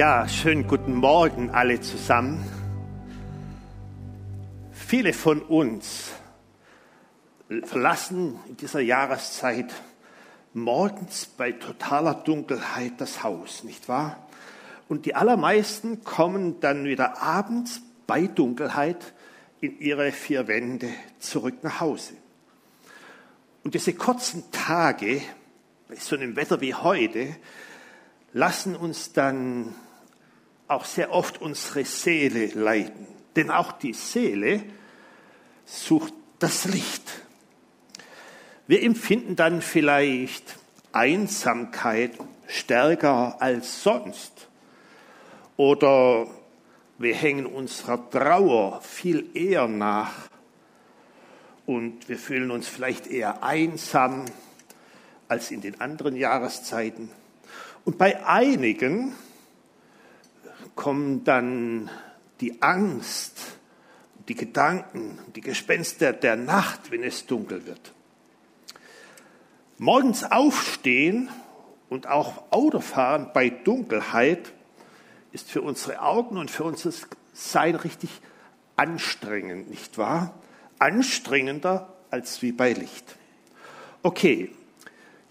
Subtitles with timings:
[0.00, 2.42] Ja, schönen guten Morgen alle zusammen.
[4.72, 6.12] Viele von uns
[7.64, 9.74] verlassen in dieser Jahreszeit
[10.54, 14.26] morgens bei totaler Dunkelheit das Haus, nicht wahr?
[14.88, 19.12] Und die allermeisten kommen dann wieder abends bei Dunkelheit
[19.60, 20.88] in ihre vier Wände
[21.18, 22.14] zurück nach Hause.
[23.64, 25.20] Und diese kurzen Tage,
[25.90, 27.36] bei so einem Wetter wie heute,
[28.32, 29.74] lassen uns dann
[30.70, 33.06] auch sehr oft unsere Seele leiden.
[33.36, 34.62] Denn auch die Seele
[35.64, 37.02] sucht das Licht.
[38.66, 40.58] Wir empfinden dann vielleicht
[40.92, 42.12] Einsamkeit
[42.46, 44.48] stärker als sonst.
[45.56, 46.26] Oder
[46.98, 50.28] wir hängen unserer Trauer viel eher nach
[51.66, 54.24] und wir fühlen uns vielleicht eher einsam
[55.28, 57.10] als in den anderen Jahreszeiten.
[57.84, 59.14] Und bei einigen
[60.80, 61.90] kommen dann
[62.40, 63.38] die Angst,
[64.28, 67.92] die Gedanken, die Gespenster der Nacht, wenn es dunkel wird.
[69.76, 71.28] Morgens aufstehen
[71.90, 74.54] und auch Autofahren bei Dunkelheit
[75.32, 76.92] ist für unsere Augen und für unser
[77.34, 78.08] Sein richtig
[78.76, 80.32] anstrengend, nicht wahr?
[80.78, 83.16] Anstrengender als wie bei Licht.
[84.02, 84.50] Okay,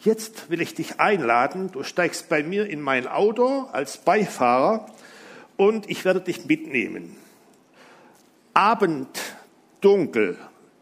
[0.02, 4.86] jetzt will ich dich einladen, du steigst bei mir in mein Auto als Beifahrer
[5.60, 7.18] und ich werde dich mitnehmen.
[8.54, 9.10] Abend
[9.82, 10.38] dunkel.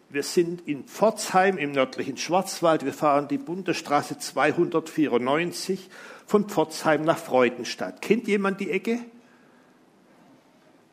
[0.09, 2.86] Wir sind in Pforzheim im nördlichen Schwarzwald.
[2.86, 5.89] Wir fahren die Bundesstraße 294
[6.28, 8.03] von Pforzheim nach Freudenstadt.
[8.03, 9.00] Kennt jemand die Ecke?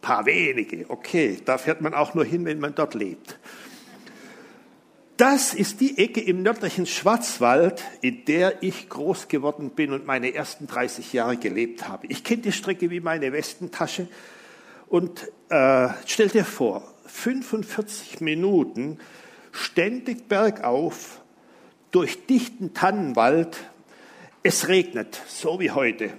[0.01, 0.87] Paar wenige.
[0.89, 3.39] Okay, da fährt man auch nur hin, wenn man dort lebt.
[5.17, 10.35] Das ist die Ecke im nördlichen Schwarzwald, in der ich groß geworden bin und meine
[10.35, 12.09] ersten 30 Jahre gelebt habe.
[12.09, 14.09] Ich kenne die Strecke wie meine Westentasche
[14.89, 18.99] und äh, stell dir vor, 45 Minuten
[19.53, 21.21] ständig bergauf
[21.93, 23.57] durch dichten Tannenwald.
[24.43, 26.11] Es regnet, so wie heute.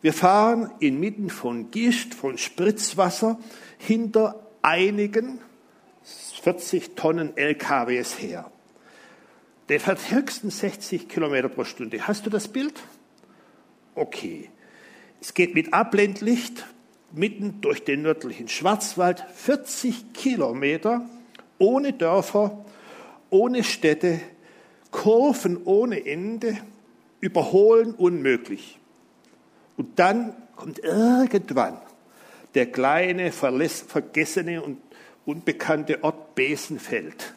[0.00, 3.38] Wir fahren inmitten von Gischt, von Spritzwasser
[3.76, 5.38] hinter einigen
[6.42, 8.50] 40 Tonnen LKWs her.
[9.68, 12.06] Der fährt höchstens 60 Kilometer pro Stunde.
[12.06, 12.74] Hast du das Bild?
[13.96, 14.50] Okay.
[15.20, 16.64] Es geht mit Abblendlicht
[17.12, 21.08] mitten durch den nördlichen Schwarzwald 40 Kilometer
[21.58, 22.64] ohne Dörfer,
[23.30, 24.20] ohne Städte,
[24.90, 26.58] Kurven ohne Ende,
[27.20, 28.78] überholen unmöglich.
[29.76, 31.80] Und dann kommt irgendwann
[32.54, 34.78] der kleine, vergessene und
[35.26, 37.34] unbekannte Ort Besenfeld.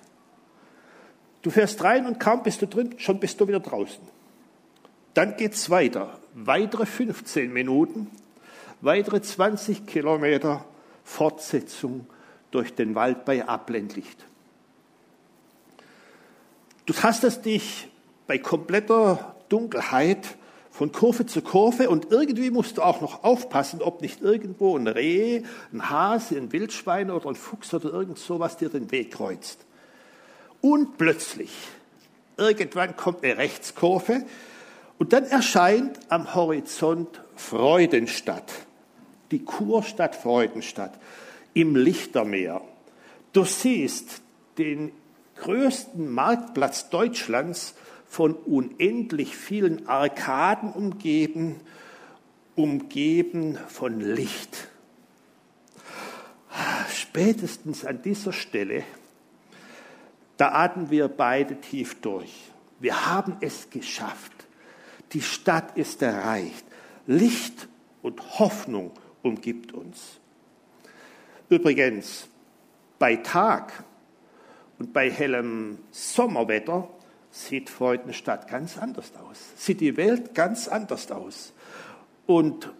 [1.41, 4.01] Du fährst rein und kaum bist du drin, schon bist du wieder draußen.
[5.13, 6.17] Dann geht's weiter.
[6.33, 8.09] Weitere 15 Minuten,
[8.81, 10.63] weitere 20 Kilometer
[11.03, 12.07] Fortsetzung
[12.51, 14.25] durch den Wald bei Abblendlicht.
[16.85, 17.89] Du tastest dich
[18.27, 20.37] bei kompletter Dunkelheit
[20.71, 24.87] von Kurve zu Kurve und irgendwie musst du auch noch aufpassen, ob nicht irgendwo ein
[24.87, 25.43] Reh,
[25.73, 29.65] ein Hase, ein Wildschwein oder ein Fuchs oder irgend sowas dir den Weg kreuzt.
[30.61, 31.51] Und plötzlich,
[32.37, 34.23] irgendwann kommt eine Rechtskurve
[34.97, 38.51] und dann erscheint am Horizont Freudenstadt,
[39.31, 40.93] die Kurstadt Freudenstadt
[41.53, 42.61] im Lichtermeer.
[43.33, 44.21] Du siehst
[44.57, 44.91] den
[45.37, 47.75] größten Marktplatz Deutschlands
[48.09, 51.61] von unendlich vielen Arkaden umgeben,
[52.55, 54.67] umgeben von Licht.
[56.91, 58.83] Spätestens an dieser Stelle,
[60.37, 62.33] da atmen wir beide tief durch.
[62.79, 64.31] Wir haben es geschafft.
[65.13, 66.65] Die Stadt ist erreicht.
[67.05, 67.67] Licht
[68.01, 68.91] und Hoffnung
[69.21, 70.19] umgibt uns.
[71.47, 72.27] Übrigens,
[72.97, 73.83] bei Tag
[74.79, 76.89] und bei hellem Sommerwetter
[77.39, 81.53] sieht Freudenstadt ganz anders aus, sieht die Welt ganz anders aus.
[82.25, 82.71] Und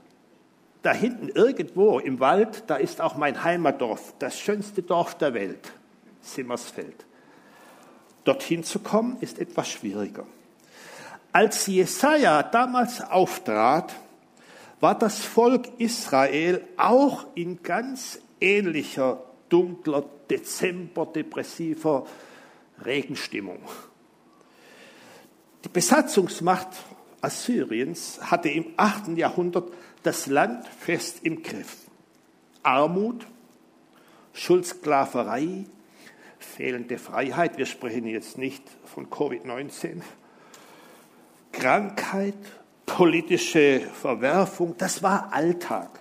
[0.81, 5.71] da hinten irgendwo im Wald, da ist auch mein Heimatdorf, das schönste Dorf der Welt,
[6.21, 7.05] Simmersfeld.
[8.25, 10.25] Dorthin zu kommen ist etwas schwieriger.
[11.31, 13.93] Als Jesaja damals auftrat,
[14.79, 22.05] war das Volk Israel auch in ganz ähnlicher, dunkler, dezember-depressiver
[22.85, 23.59] Regenstimmung.
[25.63, 26.69] Die Besatzungsmacht
[27.21, 29.09] Assyriens hatte im 8.
[29.17, 29.71] Jahrhundert
[30.03, 31.77] das Land fest im Griff.
[32.63, 33.27] Armut,
[34.33, 35.65] Schuldsklaverei,
[36.37, 40.01] fehlende Freiheit, wir sprechen jetzt nicht von Covid-19,
[41.51, 42.37] Krankheit,
[42.85, 45.99] politische Verwerfung, das war Alltag.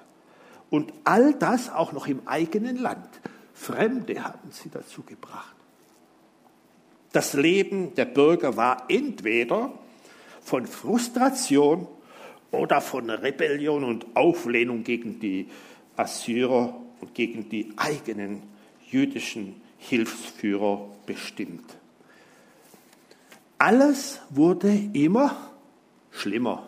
[0.71, 3.09] Und all das auch noch im eigenen Land.
[3.55, 5.58] Fremde haben sie dazu gebracht.
[7.13, 9.73] Das Leben der Bürger war entweder
[10.43, 11.87] von Frustration
[12.51, 15.49] oder von Rebellion und Auflehnung gegen die
[15.97, 18.43] Assyrer und gegen die eigenen
[18.91, 21.77] jüdischen Hilfsführer bestimmt.
[23.59, 25.51] Alles wurde immer
[26.11, 26.67] schlimmer.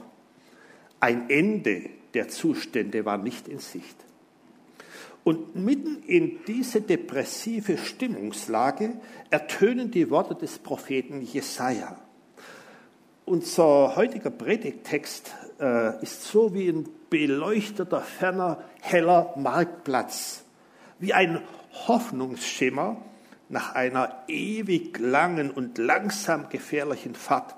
[0.99, 3.97] Ein Ende der Zustände war nicht in Sicht.
[5.23, 8.95] Und mitten in diese depressive Stimmungslage
[9.31, 11.97] ertönen die Worte des Propheten Jesaja.
[13.27, 20.45] Unser heutiger Predigtext äh, ist so wie ein beleuchteter, ferner, heller Marktplatz,
[20.99, 21.43] wie ein
[21.87, 22.97] Hoffnungsschimmer
[23.49, 27.55] nach einer ewig langen und langsam gefährlichen Fahrt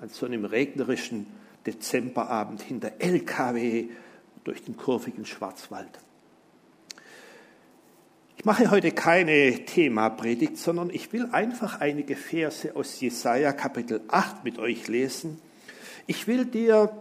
[0.00, 1.26] an so einem regnerischen
[1.66, 3.88] Dezemberabend hinter LKW
[4.44, 5.98] durch den kurvigen Schwarzwald.
[8.38, 14.44] Ich mache heute keine Themapredigt, sondern ich will einfach einige Verse aus Jesaja Kapitel 8
[14.44, 15.40] mit euch lesen.
[16.06, 16.92] Ich will dir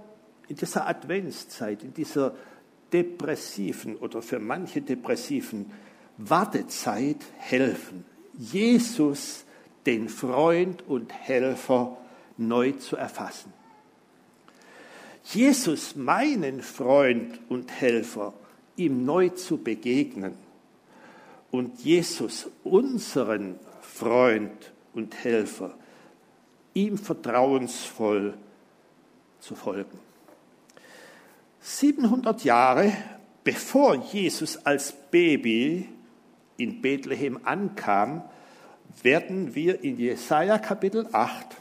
[0.48, 2.34] in dieser Adventszeit, in dieser
[2.92, 5.72] depressiven oder für manche depressiven
[6.18, 8.04] Wartezeit helfen,
[8.36, 9.46] Jesus,
[9.86, 11.98] den Freund und Helfer,
[12.38, 13.54] neu zu erfassen.
[15.24, 18.34] Jesus, meinen Freund und Helfer,
[18.76, 20.47] ihm neu zu begegnen
[21.58, 25.76] und Jesus, unseren Freund und Helfer,
[26.74, 28.36] ihm vertrauensvoll
[29.40, 30.00] zu folgen.
[31.60, 32.92] 700 Jahre
[33.48, 35.88] bevor Jesus als Baby
[36.58, 38.22] in Bethlehem ankam,
[39.02, 41.56] werden wir in Jesaja Kapitel 8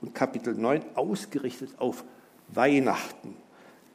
[0.00, 2.04] und Kapitel 9 ausgerichtet auf
[2.46, 3.34] Weihnachten,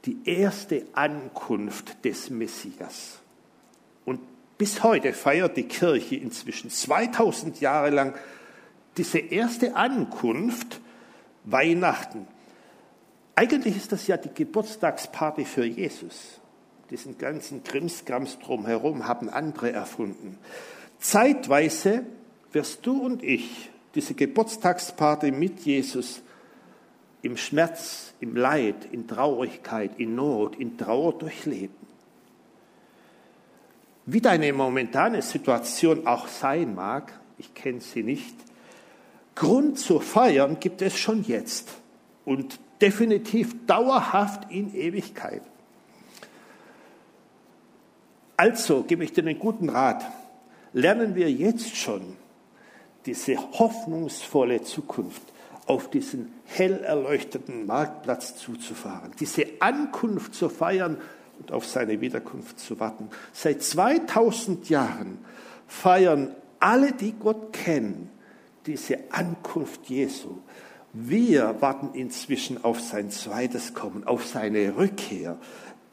[0.03, 3.22] die erste Ankunft des Messias.
[4.63, 8.13] Bis heute feiert die Kirche inzwischen 2000 Jahre lang
[8.95, 10.79] diese erste Ankunft
[11.43, 12.29] Weihnachten.
[13.35, 16.39] Eigentlich ist das ja die Geburtstagsparty für Jesus.
[16.91, 20.37] Diesen ganzen Krimskrams drumherum haben andere erfunden.
[20.97, 22.05] Zeitweise
[22.53, 26.21] wirst du und ich diese Geburtstagsparty mit Jesus
[27.21, 31.82] im Schmerz, im Leid, in Traurigkeit, in Not, in Trauer durchleben.
[34.05, 38.35] Wie deine momentane Situation auch sein mag, ich kenne sie nicht,
[39.35, 41.69] Grund zu feiern gibt es schon jetzt
[42.25, 45.41] und definitiv dauerhaft in Ewigkeit.
[48.37, 50.03] Also gebe ich dir einen guten Rat.
[50.73, 52.17] Lernen wir jetzt schon
[53.05, 55.21] diese hoffnungsvolle Zukunft
[55.65, 60.97] auf diesen hell erleuchteten Marktplatz zuzufahren, diese Ankunft zu feiern
[61.39, 63.09] und auf seine Wiederkunft zu warten.
[63.31, 65.17] Seit 2000 Jahren
[65.67, 68.09] feiern alle, die Gott kennen,
[68.65, 70.37] diese Ankunft Jesu.
[70.93, 75.37] Wir warten inzwischen auf sein zweites Kommen, auf seine Rückkehr.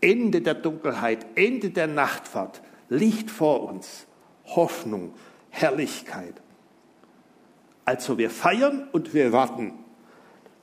[0.00, 4.06] Ende der Dunkelheit, Ende der Nachtfahrt, Licht vor uns,
[4.44, 5.14] Hoffnung,
[5.48, 6.34] Herrlichkeit.
[7.84, 9.72] Also wir feiern und wir warten.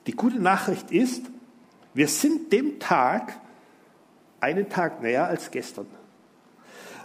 [0.06, 1.24] Die gute Nachricht ist,
[1.94, 3.40] wir sind dem Tag
[4.40, 5.86] einen Tag näher als gestern.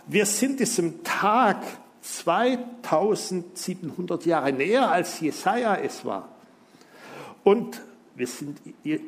[0.07, 1.63] Wir sind diesem Tag
[2.01, 6.27] 2700 Jahre näher als Jesaja es war.
[7.43, 7.81] Und
[8.15, 8.59] wir sind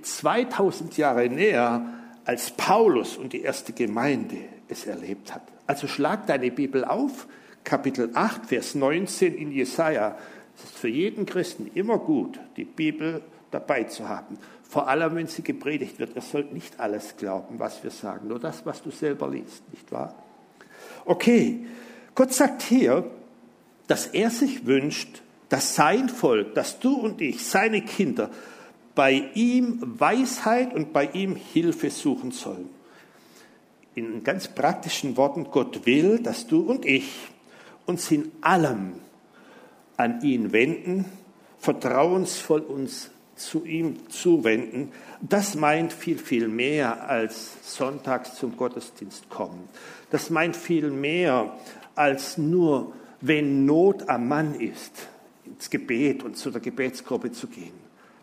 [0.01, 1.85] 2000 Jahre näher
[2.25, 5.43] als Paulus und die erste Gemeinde es erlebt hat.
[5.67, 7.27] Also schlag deine Bibel auf,
[7.63, 10.17] Kapitel 8, Vers 19 in Jesaja.
[10.57, 13.21] Es ist für jeden Christen immer gut, die Bibel
[13.51, 14.37] dabei zu haben.
[14.63, 16.15] Vor allem, wenn sie gepredigt wird.
[16.15, 19.91] Ihr sollt nicht alles glauben, was wir sagen, nur das, was du selber liest, nicht
[19.91, 20.15] wahr?
[21.05, 21.65] Okay,
[22.15, 23.09] Gott sagt hier,
[23.87, 28.31] dass er sich wünscht, dass sein Volk, dass du und ich, seine Kinder,
[28.95, 32.69] bei ihm Weisheit und bei ihm Hilfe suchen sollen.
[33.93, 37.11] In ganz praktischen Worten, Gott will, dass du und ich
[37.85, 38.93] uns in allem
[39.97, 41.05] an ihn wenden,
[41.59, 44.91] vertrauensvoll uns zu ihm zuwenden.
[45.21, 49.67] Das meint viel, viel mehr als sonntags zum Gottesdienst kommen.
[50.11, 51.57] Das meint viel mehr
[51.95, 55.07] als nur, wenn Not am Mann ist,
[55.45, 57.73] ins Gebet und zu der Gebetsgruppe zu gehen.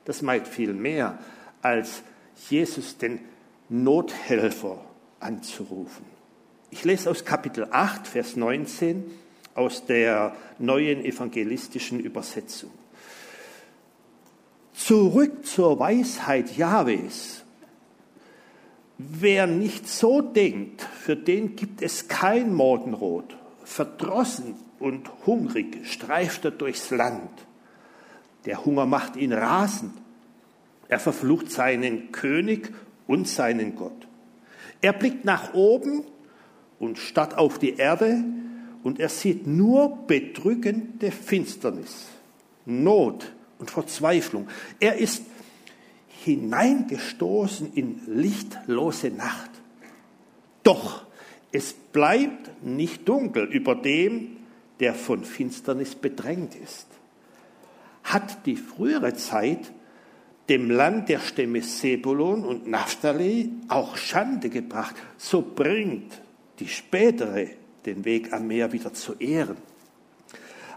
[0.05, 1.19] Das meint viel mehr
[1.61, 2.03] als
[2.49, 3.21] Jesus den
[3.69, 4.79] Nothelfer
[5.21, 6.05] anzurufen.
[6.71, 9.11] Ich lese aus Kapitel 8, Vers 19
[9.55, 12.71] aus der neuen evangelistischen Übersetzung.
[14.87, 17.45] Zurück zur Weisheit Jahwes
[18.99, 23.37] Wer nicht so denkt, für den gibt es kein Morgenrot.
[23.63, 27.31] Verdrossen und hungrig streift er durchs Land.
[28.45, 29.93] Der Hunger macht ihn rasend.
[30.89, 32.73] Er verflucht seinen König
[33.07, 34.09] und seinen Gott.
[34.81, 36.03] Er blickt nach oben
[36.81, 38.25] und statt auf die Erde
[38.83, 42.09] und er sieht nur bedrückende Finsternis,
[42.67, 43.33] Not
[43.63, 44.49] und Verzweiflung.
[44.81, 45.23] Er ist
[46.25, 49.51] hineingestoßen in lichtlose Nacht.
[50.65, 51.07] Doch
[51.53, 54.37] es bleibt nicht dunkel über dem,
[54.81, 56.89] der von Finsternis bedrängt ist.
[58.03, 59.73] Hat die frühere Zeit
[60.49, 66.21] dem Land der Stämme Sebulon und Naphtali auch Schande gebracht, so bringt
[66.59, 67.47] die spätere
[67.87, 69.57] den Weg am Meer wieder zu ehren.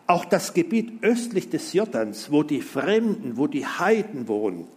[0.08, 4.68] Auch das Gebiet östlich des Jordans, wo die Fremden, wo die Heiden wohnen,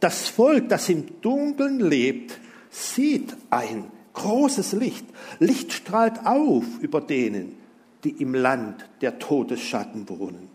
[0.00, 3.84] das Volk, das im Dunkeln lebt, sieht ein
[4.14, 5.04] großes Licht.
[5.38, 7.56] Licht strahlt auf über denen,
[8.02, 10.48] die im Land der Todesschatten wohnen.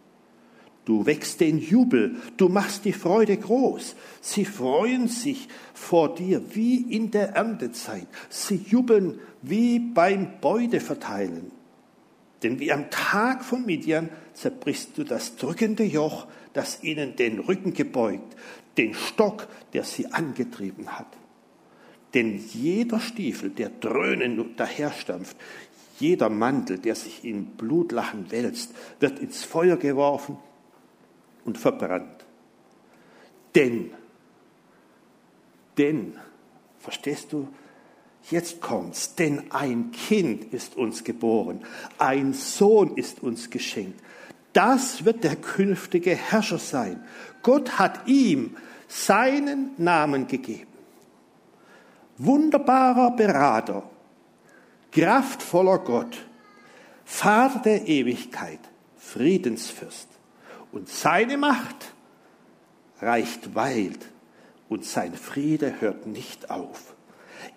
[0.84, 3.96] Du wächst den Jubel, du machst die Freude groß.
[4.22, 8.08] Sie freuen sich vor dir wie in der Erntezeit.
[8.29, 11.51] Sie jubeln wie beim Beuteverteilen.
[12.46, 17.74] Denn wie am Tag von Midian zerbrichst du das drückende Joch, das ihnen den Rücken
[17.74, 18.36] gebeugt,
[18.78, 21.08] den Stock, der sie angetrieben hat.
[22.14, 25.36] Denn jeder Stiefel, der dröhnend daherstampft,
[26.00, 30.38] jeder Mantel, der sich in Blutlachen wälzt, wird ins Feuer geworfen
[31.46, 32.28] und verbrannt.
[33.56, 33.90] Denn,
[35.80, 36.14] denn,
[36.78, 37.48] verstehst du,
[38.32, 41.63] jetzt kommt's, denn ein Kind ist uns geboren,
[41.98, 44.01] ein Sohn ist uns geschenkt.
[44.53, 47.03] Das wird der künftige Herrscher sein.
[47.41, 48.55] Gott hat ihm
[48.88, 50.72] seinen Namen gegeben.
[52.17, 53.84] Wunderbarer Berater,
[54.91, 56.17] kraftvoller Gott,
[57.03, 58.60] Vater der Ewigkeit,
[58.98, 60.08] Friedensfürst.
[60.72, 61.94] Und seine Macht
[63.01, 64.00] reicht weit
[64.70, 66.95] und sein Friede hört nicht auf.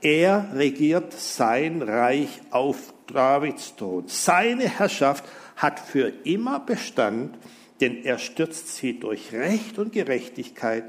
[0.01, 4.05] Er regiert sein Reich auf Davids Thron.
[4.07, 5.25] Seine Herrschaft
[5.57, 7.37] hat für immer Bestand,
[7.81, 10.85] denn er stürzt sie durch Recht und Gerechtigkeit.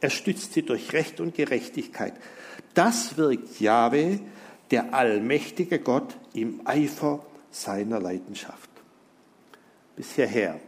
[0.00, 2.14] Er stützt sie durch Recht und Gerechtigkeit.
[2.74, 4.20] Das wirkt Jahwe,
[4.70, 8.70] der allmächtige Gott, im Eifer seiner Leidenschaft.
[9.94, 10.60] Bis hierher.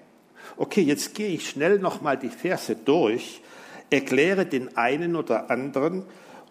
[0.57, 3.43] Okay, jetzt gehe ich schnell nochmal die Verse durch,
[3.91, 6.05] erkläre den einen oder anderen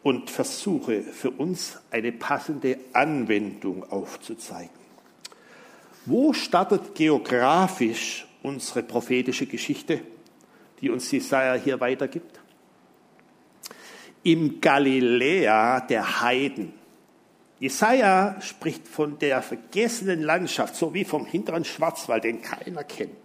[0.04, 4.76] und versuche für uns eine passende Anwendung aufzuzeigen.
[6.06, 10.02] Wo startet geografisch unsere prophetische Geschichte,
[10.80, 12.40] die uns Jesaja hier weitergibt?
[14.24, 16.74] Im Galiläa der Heiden.
[17.60, 23.16] Jesaja spricht von der vergessenen Landschaft, so wie vom hinteren Schwarzwald, den keiner kennt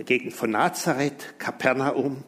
[0.00, 2.24] der Gegend von Nazareth, Kapernaum,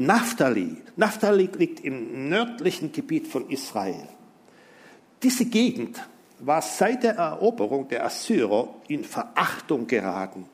[0.00, 0.78] Naphtali.
[0.96, 4.08] Naphtali liegt im nördlichen Gebiet von Israel.
[5.22, 6.00] Diese Gegend
[6.38, 10.46] war seit der Eroberung der Assyrer in Verachtung geraten.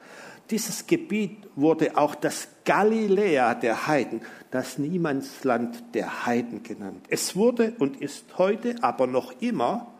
[0.50, 7.06] Dieses Gebiet wurde auch das Galiläa der Heiden, das Niemandsland der Heiden genannt.
[7.08, 9.92] Es wurde und ist heute aber noch immer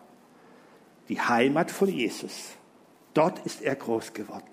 [1.08, 2.50] die Heimat von Jesus.
[3.14, 4.50] Dort ist er groß geworden.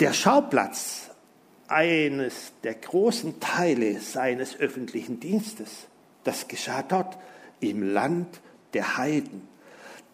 [0.00, 1.10] Der Schauplatz
[1.68, 5.86] eines der großen Teile seines öffentlichen Dienstes,
[6.24, 7.16] das geschah dort
[7.60, 8.40] im Land
[8.74, 9.48] der Heiden.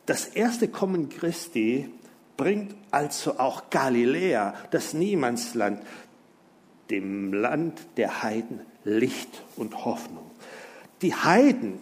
[0.06, 1.90] Das erste Kommen Christi
[2.36, 5.82] bringt also auch Galiläa, das Niemandsland,
[6.90, 10.30] dem Land der Heiden Licht und Hoffnung.
[11.02, 11.78] Die Heiden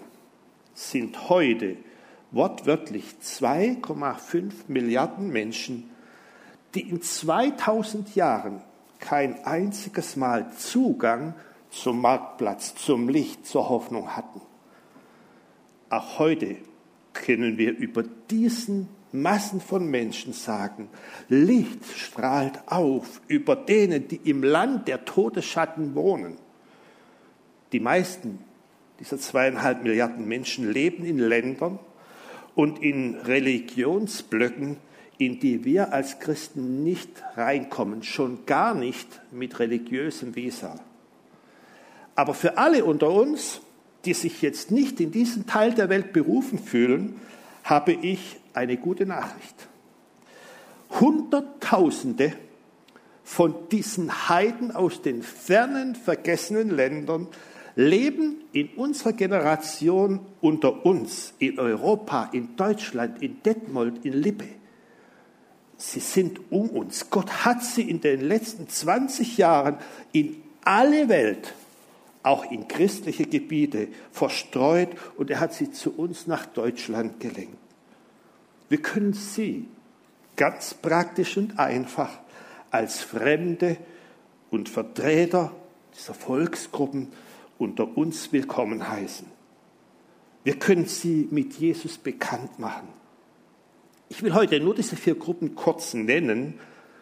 [0.74, 1.76] sind heute
[2.30, 5.90] wortwörtlich 2,5 Milliarden Menschen
[6.74, 8.62] die in 2000 Jahren
[9.00, 11.34] kein einziges Mal Zugang
[11.70, 14.40] zum Marktplatz, zum Licht, zur Hoffnung hatten.
[15.88, 16.56] Auch heute
[17.12, 20.88] können wir über diesen Massen von Menschen sagen,
[21.28, 26.36] Licht strahlt auf über denen, die im Land der Todesschatten wohnen.
[27.72, 28.38] Die meisten
[29.00, 31.78] dieser zweieinhalb Milliarden Menschen leben in Ländern
[32.54, 34.76] und in Religionsblöcken,
[35.20, 40.80] in die wir als Christen nicht reinkommen, schon gar nicht mit religiösem Visa.
[42.14, 43.60] Aber für alle unter uns,
[44.06, 47.20] die sich jetzt nicht in diesen Teil der Welt berufen fühlen,
[47.64, 49.68] habe ich eine gute Nachricht.
[50.98, 52.32] Hunderttausende
[53.22, 57.28] von diesen Heiden aus den fernen, vergessenen Ländern
[57.76, 64.59] leben in unserer Generation unter uns, in Europa, in Deutschland, in Detmold, in Lippe.
[65.80, 67.08] Sie sind um uns.
[67.08, 69.78] Gott hat sie in den letzten 20 Jahren
[70.12, 71.54] in alle Welt,
[72.22, 77.56] auch in christliche Gebiete, verstreut und er hat sie zu uns nach Deutschland gelenkt.
[78.68, 79.68] Wir können sie
[80.36, 82.10] ganz praktisch und einfach
[82.70, 83.78] als Fremde
[84.50, 85.50] und Vertreter
[85.96, 87.08] dieser Volksgruppen
[87.56, 89.26] unter uns willkommen heißen.
[90.44, 92.99] Wir können sie mit Jesus bekannt machen.
[94.12, 96.58] Ich will heute nur diese vier Gruppen kurz nennen,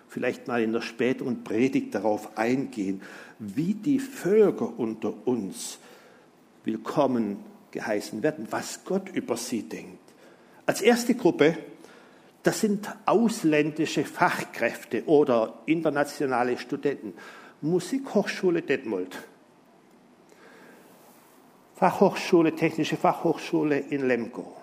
[0.08, 3.00] vielleicht mal in der späteren Predigt darauf eingehen,
[3.38, 5.78] wie die Völker unter uns
[6.64, 7.38] willkommen
[7.70, 10.02] geheißen werden, was Gott über sie denkt.
[10.66, 11.56] Als erste Gruppe,
[12.42, 17.14] das sind ausländische Fachkräfte oder internationale Studenten.
[17.62, 19.16] Musikhochschule Detmold
[21.74, 24.58] Fachhochschule, Technische Fachhochschule in Lemgo.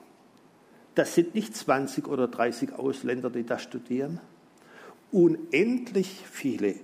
[0.95, 4.19] Das sind nicht 20 oder 30 Ausländer, die da studieren.
[5.11, 6.75] Unendlich viele.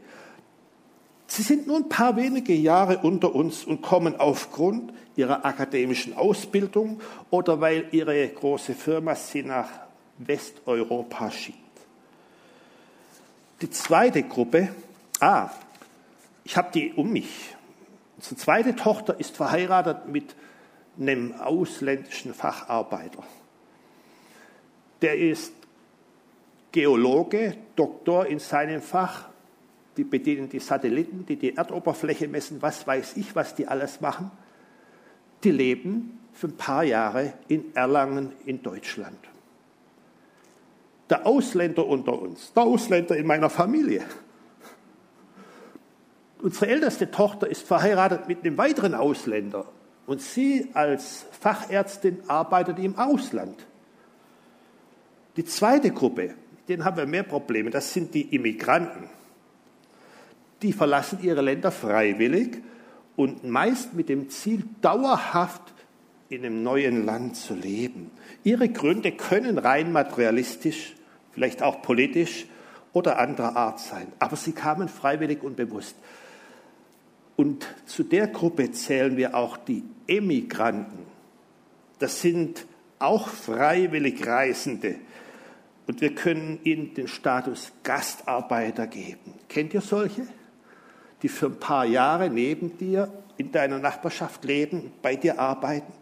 [1.27, 6.99] Sie sind nur ein paar wenige Jahre unter uns und kommen aufgrund ihrer akademischen Ausbildung
[7.29, 9.69] oder weil ihre große Firma sie nach
[10.17, 11.57] Westeuropa schickt.
[13.61, 14.69] Die zweite Gruppe,
[15.21, 15.49] ah,
[16.43, 17.55] ich habe die um mich.
[18.17, 20.35] Unsere zweite Tochter ist verheiratet mit
[20.99, 23.23] einem ausländischen Facharbeiter.
[25.01, 25.53] Der ist
[26.71, 29.29] Geologe, Doktor in seinem Fach.
[29.97, 34.31] Die bedienen die Satelliten, die die Erdoberfläche messen, was weiß ich, was die alles machen.
[35.43, 39.17] Die leben für ein paar Jahre in Erlangen in Deutschland.
[41.09, 44.05] Der Ausländer unter uns, der Ausländer in meiner Familie,
[46.41, 49.65] Unsere älteste Tochter ist verheiratet mit einem weiteren Ausländer
[50.07, 53.67] und sie als Fachärztin arbeitet im Ausland.
[55.41, 56.35] Die zweite Gruppe,
[56.67, 59.09] denen haben wir mehr Probleme, das sind die Immigranten.
[60.61, 62.59] Die verlassen ihre Länder freiwillig
[63.15, 65.63] und meist mit dem Ziel, dauerhaft
[66.29, 68.11] in einem neuen Land zu leben.
[68.43, 70.93] Ihre Gründe können rein materialistisch,
[71.31, 72.45] vielleicht auch politisch
[72.93, 75.95] oder anderer Art sein, aber sie kamen freiwillig und bewusst.
[77.35, 80.99] Und zu der Gruppe zählen wir auch die Emigranten.
[81.97, 82.67] Das sind
[82.99, 84.97] auch freiwillig Reisende.
[85.87, 89.33] Und wir können ihnen den Status Gastarbeiter geben.
[89.49, 90.27] Kennt ihr solche?
[91.21, 95.93] Die für ein paar Jahre neben dir in deiner Nachbarschaft leben, bei dir arbeiten,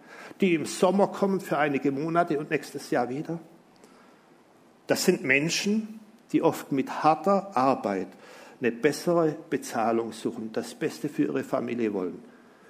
[0.42, 3.40] die im Sommer kommen für einige Monate und nächstes Jahr wieder.
[4.88, 6.00] Das sind Menschen,
[6.32, 8.08] die oft mit harter Arbeit
[8.62, 12.22] eine bessere Bezahlung suchen, das Beste für ihre Familie wollen.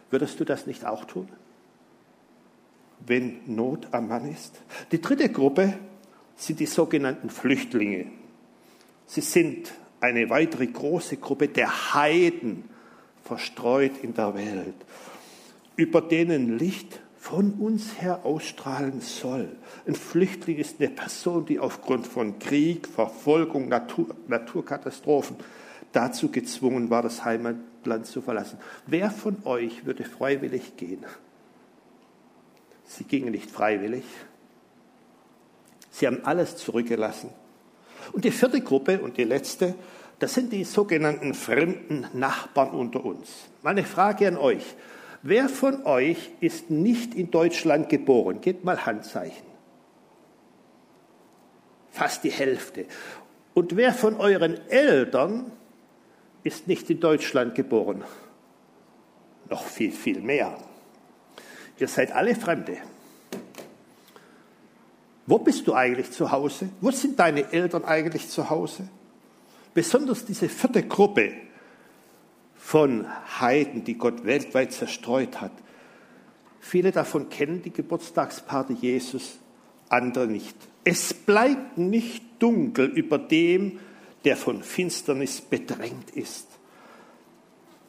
[0.09, 1.29] Würdest du das nicht auch tun?
[3.05, 4.61] Wenn Not am Mann ist?
[4.91, 5.73] Die dritte Gruppe
[6.39, 8.05] sind die sogenannten Flüchtlinge.
[9.05, 12.63] Sie sind eine weitere große Gruppe der Heiden
[13.23, 14.75] verstreut in der Welt,
[15.75, 19.49] über denen Licht von uns her ausstrahlen soll.
[19.85, 25.35] Ein Flüchtling ist eine Person, die aufgrund von Krieg, Verfolgung, Natur, Naturkatastrophen
[25.91, 28.57] dazu gezwungen war, das Heimatland zu verlassen.
[28.87, 31.05] Wer von euch würde freiwillig gehen?
[32.85, 34.05] Sie gingen nicht freiwillig.
[35.99, 37.29] Sie haben alles zurückgelassen.
[38.13, 39.75] Und die vierte Gruppe und die letzte,
[40.19, 43.29] das sind die sogenannten fremden Nachbarn unter uns.
[43.63, 44.63] Meine Frage an euch.
[45.23, 48.39] Wer von euch ist nicht in Deutschland geboren?
[48.39, 49.45] Gebt mal Handzeichen.
[51.91, 52.85] Fast die Hälfte.
[53.53, 55.51] Und wer von euren Eltern
[56.43, 58.05] ist nicht in Deutschland geboren.
[59.49, 60.57] Noch viel, viel mehr.
[61.77, 62.77] Ihr seid alle Fremde.
[65.29, 66.69] Wo bist du eigentlich zu Hause?
[66.81, 68.87] Wo sind deine Eltern eigentlich zu Hause?
[69.75, 71.33] Besonders diese vierte Gruppe
[72.55, 73.05] von
[73.39, 75.51] Heiden, die Gott weltweit zerstreut hat.
[76.59, 79.37] Viele davon kennen die Geburtstagsparty Jesus,
[79.87, 80.55] andere nicht.
[80.83, 83.79] Es bleibt nicht dunkel über dem,
[84.25, 86.47] der von Finsternis bedrängt ist.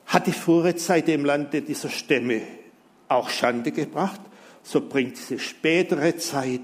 [0.05, 2.43] Hat die frühere Zeit dem Lande dieser Stämme
[3.09, 4.21] auch Schande gebracht,
[4.63, 6.61] so bringt diese spätere Zeit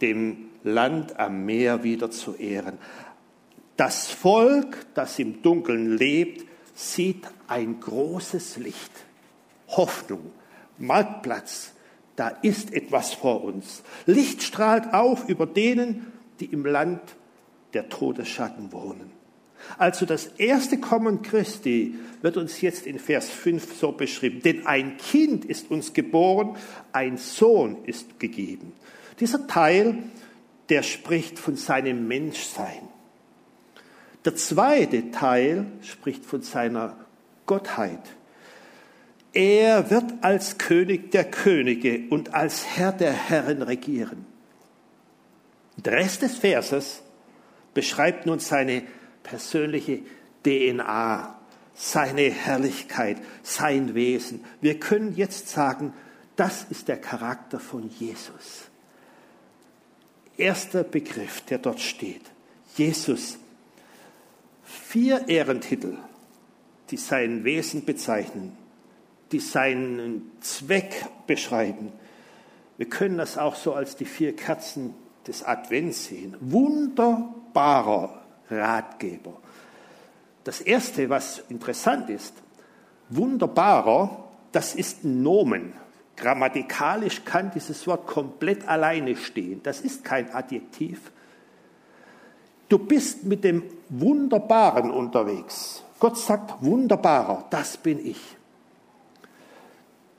[0.00, 2.78] dem Land am Meer wieder zu Ehren.
[3.76, 8.92] Das Volk, das im Dunkeln lebt, sieht ein großes Licht.
[9.68, 10.32] Hoffnung,
[10.78, 11.72] Marktplatz,
[12.16, 13.82] da ist etwas vor uns.
[14.06, 17.00] Licht strahlt auf über denen, die im Land
[17.74, 19.12] der Todesschatten wohnen.
[19.76, 24.40] Also das erste Kommen Christi wird uns jetzt in Vers 5 so beschrieben.
[24.42, 26.56] Denn ein Kind ist uns geboren,
[26.92, 28.72] ein Sohn ist gegeben.
[29.20, 29.98] Dieser Teil,
[30.68, 32.88] der spricht von seinem Menschsein.
[34.24, 36.96] Der zweite Teil spricht von seiner
[37.46, 38.02] Gottheit.
[39.32, 44.26] Er wird als König der Könige und als Herr der Herren regieren.
[45.76, 47.02] Der Rest des Verses
[47.74, 48.82] beschreibt nun seine
[49.22, 50.00] persönliche
[50.44, 51.38] DNA,
[51.74, 54.44] seine Herrlichkeit, sein Wesen.
[54.60, 55.92] Wir können jetzt sagen,
[56.34, 58.67] das ist der Charakter von Jesus.
[60.38, 62.22] Erster Begriff, der dort steht.
[62.76, 63.38] Jesus.
[64.64, 65.98] Vier Ehrentitel,
[66.90, 68.56] die sein Wesen bezeichnen,
[69.32, 71.92] die seinen Zweck beschreiben.
[72.76, 74.94] Wir können das auch so als die vier Kerzen
[75.26, 76.36] des Advents sehen.
[76.40, 79.40] Wunderbarer Ratgeber.
[80.44, 82.32] Das Erste, was interessant ist,
[83.10, 85.72] wunderbarer, das ist ein Nomen.
[86.18, 89.62] Grammatikalisch kann dieses Wort komplett alleine stehen.
[89.62, 91.12] Das ist kein Adjektiv.
[92.68, 95.82] Du bist mit dem Wunderbaren unterwegs.
[96.00, 98.20] Gott sagt, wunderbarer, das bin ich.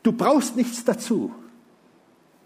[0.02, 1.34] Du brauchst nichts dazu.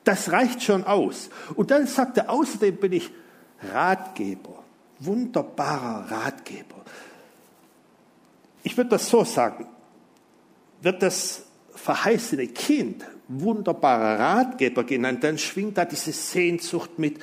[0.04, 1.30] Das reicht schon aus.
[1.56, 3.12] Und dann sagt er, außerdem bin ich
[3.72, 4.64] Ratgeber,
[5.00, 6.76] wunderbarer Ratgeber.
[8.64, 9.68] Ich würde das so sagen,
[10.82, 11.44] wird das
[11.76, 17.20] verheißene Kind wunderbarer Ratgeber genannt, dann schwingt da diese Sehnsucht mit,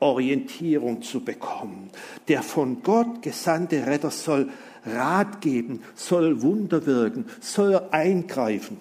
[0.00, 1.90] Orientierung zu bekommen.
[2.28, 4.48] Der von Gott gesandte Retter soll
[4.86, 8.78] Rat geben, soll Wunder wirken, soll eingreifen.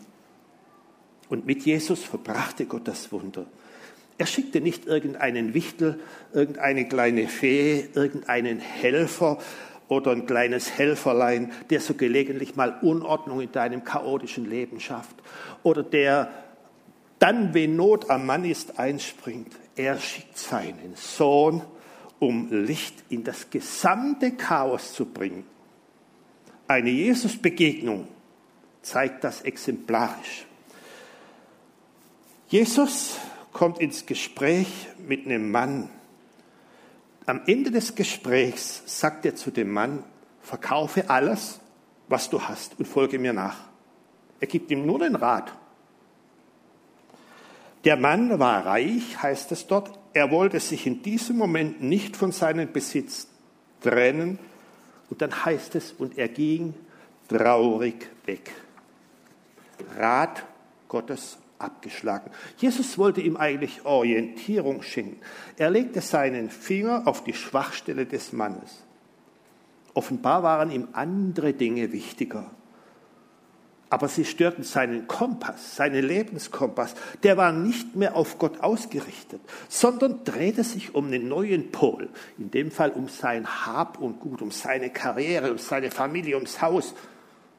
[1.27, 3.45] Und mit Jesus verbrachte Gott das Wunder.
[4.17, 5.99] Er schickte nicht irgendeinen Wichtel,
[6.33, 9.39] irgendeine kleine Fee, irgendeinen Helfer
[9.89, 15.15] oder ein kleines Helferlein, der so gelegentlich mal Unordnung in deinem chaotischen Leben schafft
[15.63, 16.31] oder der
[17.17, 19.53] dann, wenn Not am Mann ist, einspringt.
[19.75, 21.61] Er schickt seinen Sohn,
[22.17, 25.43] um Licht in das gesamte Chaos zu bringen.
[26.67, 28.07] Eine Jesus-Begegnung
[28.81, 30.45] zeigt das exemplarisch.
[32.47, 33.17] Jesus
[33.51, 34.67] kommt ins Gespräch
[35.05, 35.89] mit einem Mann.
[37.29, 40.03] Am Ende des Gesprächs sagt er zu dem Mann,
[40.41, 41.59] verkaufe alles,
[42.07, 43.55] was du hast und folge mir nach.
[44.39, 45.53] Er gibt ihm nur den Rat.
[47.85, 49.91] Der Mann war reich, heißt es dort.
[50.13, 53.27] Er wollte sich in diesem Moment nicht von seinem Besitz
[53.81, 54.39] trennen.
[55.11, 56.73] Und dann heißt es, und er ging
[57.27, 58.51] traurig weg.
[59.95, 60.43] Rat
[60.87, 62.31] Gottes abgeschlagen.
[62.57, 65.19] Jesus wollte ihm eigentlich Orientierung schenken.
[65.57, 68.83] Er legte seinen Finger auf die Schwachstelle des Mannes.
[69.93, 72.49] Offenbar waren ihm andere Dinge wichtiger.
[73.91, 76.93] Aber sie störten seinen Kompass, seinen Lebenskompass.
[77.23, 82.09] Der war nicht mehr auf Gott ausgerichtet, sondern drehte sich um einen neuen Pol.
[82.37, 86.61] In dem Fall um sein Hab und Gut, um seine Karriere, um seine Familie, ums
[86.61, 86.93] Haus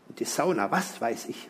[0.09, 1.49] und die Sauna, was weiß ich.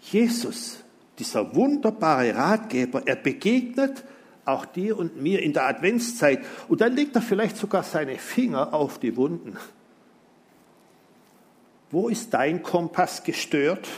[0.00, 0.78] Jesus,
[1.18, 4.04] dieser wunderbare Ratgeber, er begegnet
[4.44, 8.72] auch dir und mir in der Adventszeit und dann legt er vielleicht sogar seine Finger
[8.74, 9.56] auf die Wunden.
[11.90, 13.88] Wo ist dein Kompass gestört,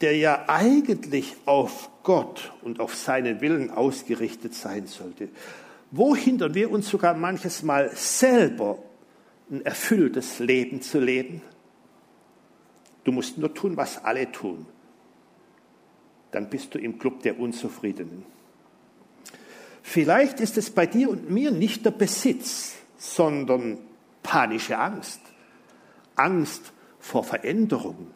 [0.00, 5.28] der ja eigentlich auf Gott und auf seinen Willen ausgerichtet sein sollte?
[5.90, 8.78] Wo hindern wir uns sogar manches Mal selber
[9.50, 11.42] ein erfülltes Leben zu leben?
[13.04, 14.66] Du musst nur tun, was alle tun.
[16.30, 18.24] Dann bist du im Club der Unzufriedenen.
[19.82, 23.78] Vielleicht ist es bei dir und mir nicht der Besitz, sondern
[24.22, 25.20] panische Angst.
[26.14, 28.12] Angst vor Veränderungen.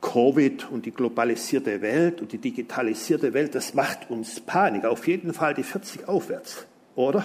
[0.00, 4.84] Covid und die globalisierte Welt und die digitalisierte Welt, das macht uns Panik.
[4.84, 7.24] Auf jeden Fall die 40 aufwärts, oder?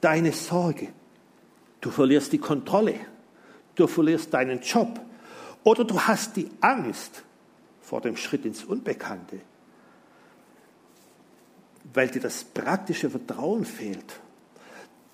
[0.00, 0.88] Deine Sorge.
[1.80, 2.94] Du verlierst die Kontrolle
[3.74, 5.00] du verlierst deinen Job
[5.64, 7.22] oder du hast die Angst
[7.80, 9.40] vor dem Schritt ins Unbekannte,
[11.92, 14.20] weil dir das praktische Vertrauen fehlt.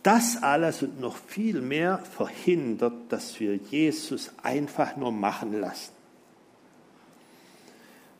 [0.02, 5.92] Das alles und noch viel mehr verhindert, dass wir Jesus einfach nur machen lassen.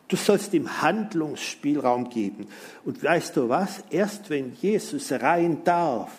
[0.09, 2.48] Du sollst ihm Handlungsspielraum geben.
[2.85, 3.85] Und weißt du was?
[3.90, 6.11] Erst wenn Jesus rein darf,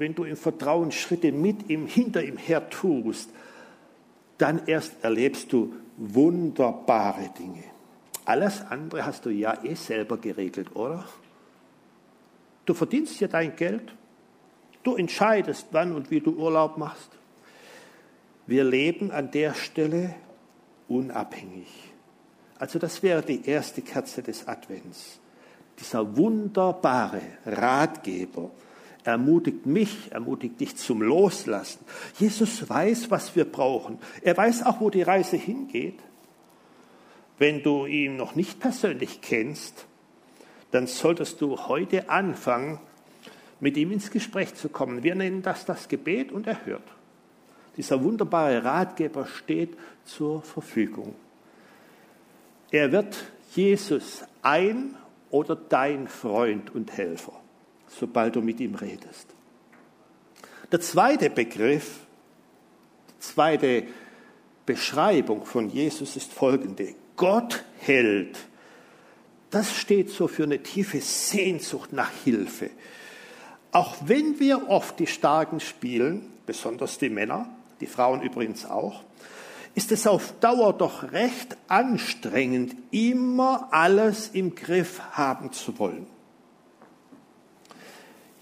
[0.00, 3.28] wenn du im Vertrauen Schritte mit ihm, hinter ihm her tust,
[4.38, 7.64] dann erst erlebst du wunderbare Dinge.
[8.24, 11.04] Alles andere hast du ja eh selber geregelt, oder?
[12.64, 13.94] Du verdienst ja dein Geld.
[14.84, 17.10] Du entscheidest, wann und wie du Urlaub machst.
[18.46, 20.14] Wir leben an der Stelle
[20.88, 21.68] unabhängig.
[22.58, 25.20] Also das wäre die erste Kerze des Advents.
[25.78, 28.50] Dieser wunderbare Ratgeber
[29.04, 31.84] ermutigt mich, ermutigt dich zum Loslassen.
[32.18, 33.98] Jesus weiß, was wir brauchen.
[34.22, 35.98] Er weiß auch, wo die Reise hingeht.
[37.38, 39.86] Wenn du ihn noch nicht persönlich kennst,
[40.70, 42.78] dann solltest du heute anfangen,
[43.60, 45.02] mit ihm ins Gespräch zu kommen.
[45.02, 46.82] Wir nennen das das Gebet und er hört.
[47.76, 51.14] Dieser wunderbare Ratgeber steht zur Verfügung.
[52.70, 54.96] Er wird Jesus ein
[55.30, 57.39] oder dein Freund und Helfer,
[57.98, 59.26] sobald du mit ihm redest.
[60.70, 62.00] Der zweite Begriff,
[63.10, 63.84] die zweite
[64.64, 66.94] Beschreibung von Jesus ist folgende.
[67.16, 68.38] Gott hält.
[69.50, 72.70] Das steht so für eine tiefe Sehnsucht nach Hilfe.
[73.72, 77.48] Auch wenn wir oft die Starken spielen, besonders die Männer,
[77.80, 79.02] die Frauen übrigens auch,
[79.74, 86.06] ist es auf Dauer doch recht anstrengend, immer alles im Griff haben zu wollen.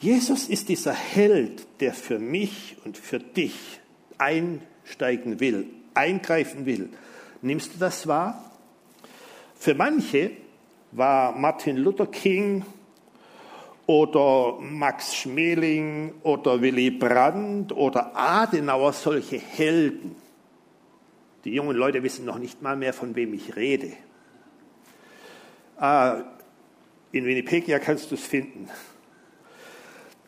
[0.00, 3.80] Jesus ist dieser Held, der für mich und für dich
[4.16, 6.90] einsteigen will, eingreifen will.
[7.42, 8.52] Nimmst du das wahr?
[9.56, 10.30] Für manche
[10.92, 12.64] war Martin Luther King
[13.86, 20.14] oder Max Schmeling oder Willy Brandt oder Adenauer solche Helden.
[21.44, 23.92] Die jungen Leute wissen noch nicht mal mehr, von wem ich rede.
[25.76, 26.22] Ah,
[27.10, 28.68] in Winnipeg kannst du es finden.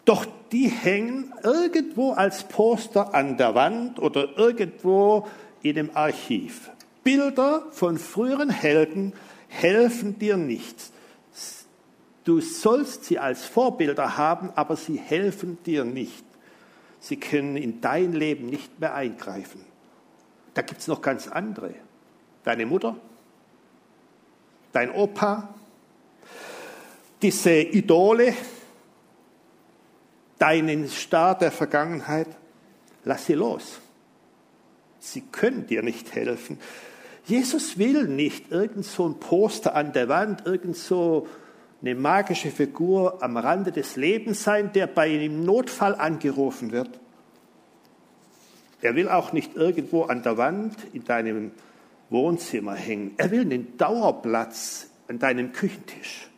[0.05, 5.27] Doch die hängen irgendwo als Poster an der Wand oder irgendwo
[5.63, 6.71] in dem Archiv.
[7.05, 9.13] Bilder von früheren Helden
[9.49, 10.93] helfen dir nichts.
[12.25, 16.25] Du sollst sie als Vorbilder haben, aber sie helfen dir nicht.
[17.01, 19.65] Sie können in dein Leben nicht mehr eingreifen.
[20.55, 21.75] Da gibt es noch ganz andere.
[22.45, 22.97] Deine Mutter,
[24.73, 25.55] dein Opa,
[27.23, 28.35] diese Idole,
[30.41, 32.27] deinen Star der Vergangenheit,
[33.05, 33.79] lass sie los.
[34.99, 36.59] Sie können dir nicht helfen.
[37.25, 41.29] Jesus will nicht irgend so ein Poster an der Wand, irgend so
[41.81, 46.99] eine magische Figur am Rande des Lebens sein, der bei einem Notfall angerufen wird.
[48.83, 51.53] Er will auch nicht irgendwo an der Wand in deinem
[52.09, 53.13] Wohnzimmer hängen.
[53.19, 56.30] Er will einen Dauerplatz an deinem Küchentisch.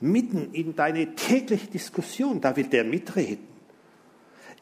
[0.00, 3.46] Mitten in deine tägliche Diskussion, da will der mitreden.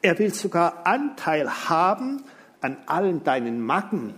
[0.01, 2.23] Er will sogar Anteil haben
[2.61, 4.13] an allen deinen Macken,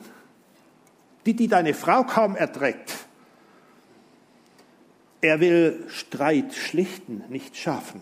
[1.26, 3.08] die, die deine Frau kaum erträgt.
[5.22, 8.02] Er will Streit schlichten, nicht schaffen.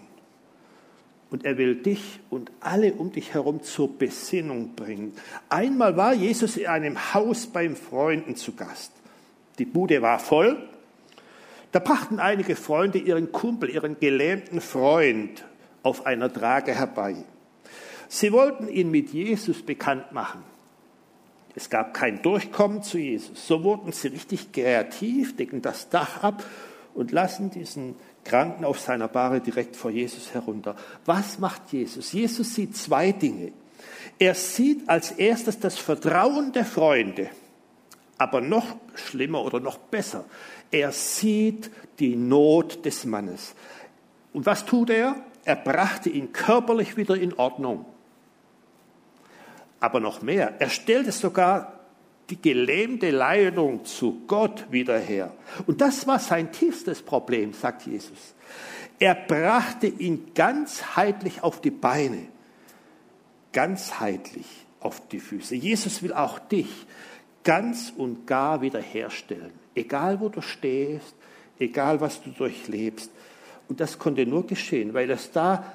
[1.30, 5.14] Und er will dich und alle um dich herum zur Besinnung bringen.
[5.50, 8.94] Einmal war Jesus in einem Haus beim Freunden zu Gast.
[9.60, 10.70] Die Bude war voll.
[11.72, 15.46] Da brachten einige Freunde ihren Kumpel, ihren gelähmten Freund
[15.84, 17.16] auf einer Trage herbei.
[18.10, 20.44] Sie wollten ihn mit Jesus bekannt machen.
[21.56, 23.48] Es gab kein Durchkommen zu Jesus.
[23.48, 26.44] So wurden sie richtig kreativ, decken das Dach ab
[26.94, 30.76] und lassen diesen Kranken auf seiner Bahre direkt vor Jesus herunter.
[31.06, 32.12] Was macht Jesus?
[32.12, 33.52] Jesus sieht zwei Dinge.
[34.20, 37.30] Er sieht als erstes das Vertrauen der Freunde,
[38.18, 40.26] aber noch schlimmer oder noch besser,
[40.72, 43.56] er sieht die Not des Mannes.
[44.34, 45.16] Und was tut er?
[45.46, 47.86] Er brachte ihn körperlich wieder in Ordnung.
[49.80, 51.80] Aber noch mehr, er stellte sogar
[52.30, 55.32] die gelähmte Leitung zu Gott wieder her.
[55.66, 58.36] Und das war sein tiefstes Problem, sagt Jesus.
[59.00, 62.28] Er brachte ihn ganzheitlich auf die Beine,
[63.54, 64.48] ganzheitlich
[64.80, 65.56] auf die Füße.
[65.56, 66.70] Jesus will auch dich
[67.44, 71.16] ganz und gar wiederherstellen, egal wo du stehst,
[71.60, 73.12] egal was du durchlebst.
[73.70, 75.74] Und das konnte nur geschehen, weil es da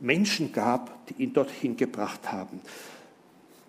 [0.00, 2.60] Menschen gab, die ihn dorthin gebracht haben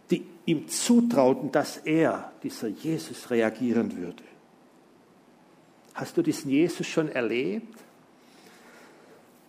[0.09, 4.23] die ihm zutrauten, dass er, dieser Jesus, reagieren würde.
[5.93, 7.77] Hast du diesen Jesus schon erlebt?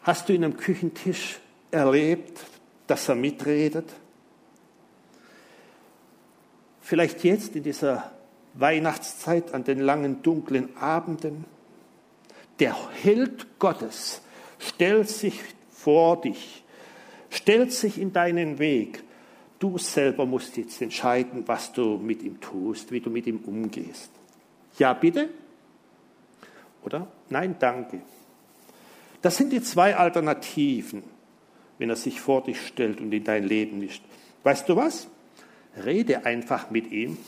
[0.03, 1.38] Hast du ihn am Küchentisch
[1.71, 2.45] erlebt,
[2.87, 3.88] dass er mitredet?
[6.81, 8.11] Vielleicht jetzt in dieser
[8.54, 11.44] Weihnachtszeit an den langen dunklen Abenden.
[12.61, 14.22] Der Held Gottes
[14.58, 16.64] stellt sich vor dich,
[17.30, 19.04] stellt sich in deinen Weg
[19.58, 24.11] Du selber musst jetzt entscheiden, was du mit ihm tust, wie du mit ihm umgehst.
[24.78, 25.30] Ja, bitte?
[26.84, 27.08] Oder?
[27.28, 28.00] Nein, danke.
[29.20, 31.02] Das sind die zwei Alternativen,
[31.78, 34.04] wenn er sich vor dich stellt und in dein Leben mischt.
[34.44, 35.08] Weißt du was?
[35.84, 37.18] Rede einfach mit ihm.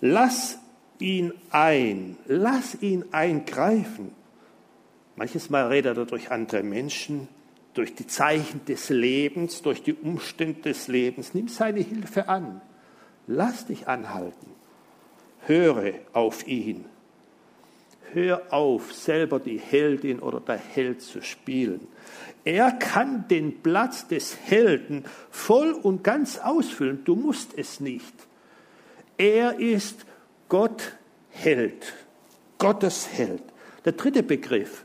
[0.00, 0.58] Lass
[0.98, 2.16] ihn ein.
[2.26, 4.12] Lass ihn eingreifen.
[5.16, 7.28] Manches Mal redet er durch andere Menschen,
[7.74, 11.34] durch die Zeichen des Lebens, durch die Umstände des Lebens.
[11.34, 12.60] Nimm seine Hilfe an.
[13.26, 14.46] Lass dich anhalten.
[15.46, 16.84] Höre auf ihn.
[18.12, 21.86] Hör auf, selber die Heldin oder der Held zu spielen.
[22.44, 27.04] Er kann den Platz des Helden voll und ganz ausfüllen.
[27.04, 28.12] Du musst es nicht.
[29.22, 30.04] Er ist
[30.48, 30.94] Gott
[31.30, 31.94] Held.
[32.58, 33.44] Gottes Held.
[33.84, 34.84] Der dritte Begriff.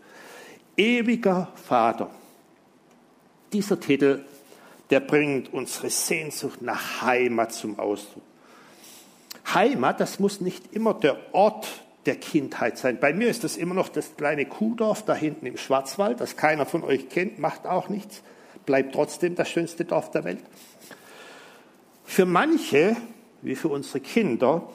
[0.77, 2.11] Ewiger Vater.
[3.51, 4.23] Dieser Titel,
[4.91, 8.21] der bringt unsere Sehnsucht nach Heimat zum Ausdruck.
[9.55, 11.67] Heimat, das muss nicht immer der Ort
[12.05, 12.99] der Kindheit sein.
[12.99, 16.67] Bei mir ist das immer noch das kleine Kuhdorf da hinten im Schwarzwald, das keiner
[16.67, 18.21] von euch kennt, macht auch nichts,
[18.67, 20.43] bleibt trotzdem das schönste Dorf der Welt.
[22.05, 22.95] Für manche,
[23.41, 24.69] wie für unsere Kinder,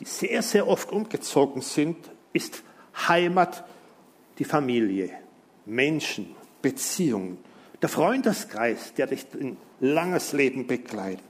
[0.00, 1.96] die sehr, sehr oft umgezogen sind,
[2.32, 2.62] ist
[3.08, 3.64] Heimat
[4.38, 5.10] die Familie,
[5.66, 7.38] Menschen, Beziehungen,
[7.80, 11.24] der Freundeskreis, der dich ein langes Leben begleitet.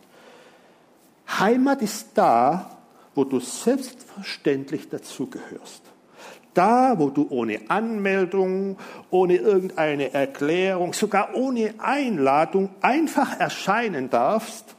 [1.38, 2.78] Heimat ist da,
[3.14, 5.82] wo du selbstverständlich dazugehörst.
[6.54, 8.76] Da, wo du ohne Anmeldung,
[9.10, 14.76] ohne irgendeine Erklärung, sogar ohne Einladung einfach erscheinen darfst,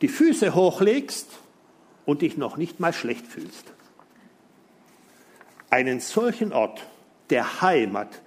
[0.00, 1.28] die Füße hochlegst
[2.04, 3.72] und dich noch nicht mal schlecht fühlst.
[5.70, 6.86] Einen solchen Ort
[7.30, 8.22] der Heimat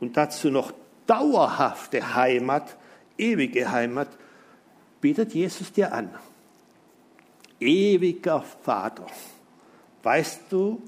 [0.00, 0.72] und dazu noch
[1.06, 2.76] dauerhafte Heimat,
[3.16, 4.08] ewige Heimat,
[5.00, 6.10] bietet Jesus dir an
[7.60, 9.06] ewiger Vater.
[10.02, 10.82] Weißt du,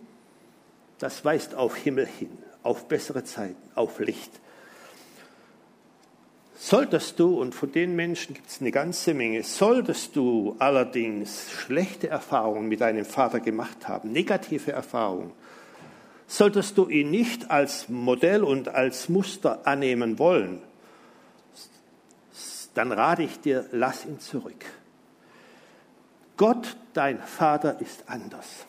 [0.99, 4.33] das weist auf Himmel hin, auf bessere Zeiten, auf Licht.
[6.61, 12.09] Solltest du, und von den Menschen gibt es eine ganze Menge, solltest du allerdings schlechte
[12.09, 15.31] Erfahrungen mit deinem Vater gemacht haben, negative Erfahrungen,
[16.27, 20.61] solltest du ihn nicht als Modell und als Muster annehmen wollen,
[22.75, 24.65] dann rate ich dir, lass ihn zurück.
[26.37, 28.67] Gott, dein Vater, ist anders.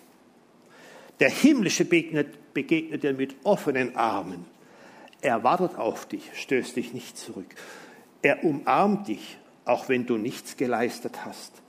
[1.19, 4.45] Der Himmlische begegnet, begegnet dir mit offenen Armen.
[5.21, 7.47] Er wartet auf dich, stößt dich nicht zurück.
[8.21, 11.61] Er umarmt dich, auch wenn du nichts geleistet hast.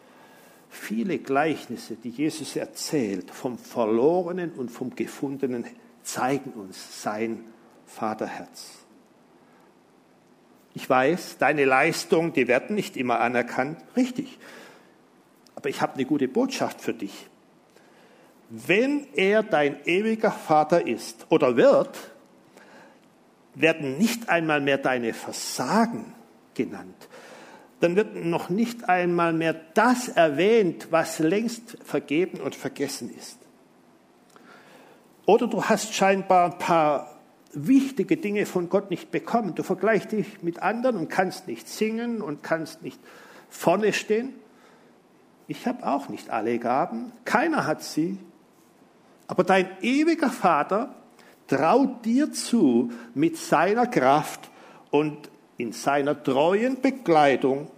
[0.68, 5.64] Viele Gleichnisse, die Jesus erzählt, vom Verlorenen und vom Gefundenen,
[6.02, 7.44] zeigen uns sein
[7.86, 8.80] Vaterherz.
[10.74, 13.78] Ich weiß, deine Leistungen, die werden nicht immer anerkannt.
[13.96, 14.38] Richtig.
[15.56, 17.26] Aber ich habe eine gute Botschaft für dich.
[18.48, 22.09] Wenn er dein ewiger Vater ist oder wird,
[23.54, 26.14] werden nicht einmal mehr deine Versagen
[26.54, 27.08] genannt.
[27.80, 33.38] Dann wird noch nicht einmal mehr das erwähnt, was längst vergeben und vergessen ist.
[35.26, 37.18] Oder du hast scheinbar ein paar
[37.52, 39.54] wichtige Dinge von Gott nicht bekommen.
[39.54, 43.00] Du vergleichst dich mit anderen und kannst nicht singen und kannst nicht
[43.48, 44.34] vorne stehen.
[45.48, 48.18] Ich habe auch nicht alle Gaben, keiner hat sie,
[49.26, 50.94] aber dein ewiger Vater
[51.50, 54.48] traut dir zu, mit seiner Kraft
[54.90, 57.68] und in seiner treuen Begleitung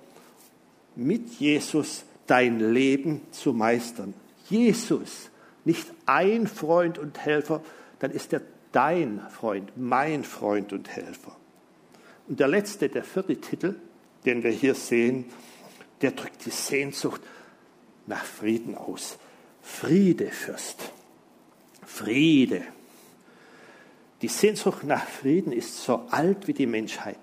[0.95, 4.13] mit Jesus dein Leben zu meistern.
[4.51, 5.31] Jesus,
[5.65, 7.63] nicht ein Freund und Helfer,
[7.99, 11.35] dann ist er dein Freund, mein Freund und Helfer.
[12.29, 13.77] Und der letzte, der vierte Titel,
[14.27, 15.25] den wir hier sehen,
[16.03, 17.23] der drückt die Sehnsucht
[18.07, 19.19] nach Frieden aus.
[19.63, 20.93] Friede, Fürst.
[21.87, 22.63] Friede.
[24.23, 27.19] Die Sehnsucht nach Frieden ist so alt wie die Menschheit.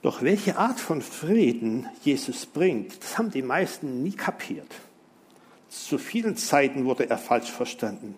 [0.00, 4.72] Doch welche Art von Frieden Jesus bringt, das haben die meisten nie kapiert.
[5.68, 8.14] Zu vielen Zeiten wurde er falsch verstanden.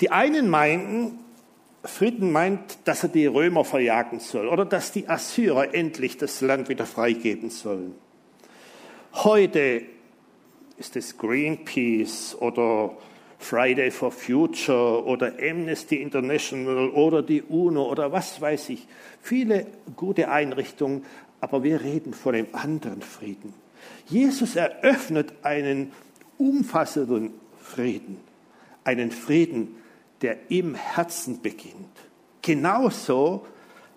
[0.00, 1.18] Die einen meinten,
[1.82, 6.68] Frieden meint, dass er die Römer verjagen soll oder dass die Assyrer endlich das Land
[6.68, 7.94] wieder freigeben sollen.
[9.12, 9.82] Heute
[10.78, 12.96] ist es Greenpeace oder
[13.44, 18.86] Friday for Future oder Amnesty International oder die UNO oder was weiß ich.
[19.20, 19.66] Viele
[19.96, 21.04] gute Einrichtungen,
[21.40, 23.52] aber wir reden von einem anderen Frieden.
[24.06, 25.92] Jesus eröffnet einen
[26.38, 28.16] umfassenden Frieden,
[28.82, 29.76] einen Frieden,
[30.22, 31.74] der im Herzen beginnt.
[32.40, 33.46] Genauso